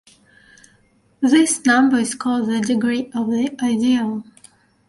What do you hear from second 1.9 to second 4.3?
is called the "degree" of the ideal.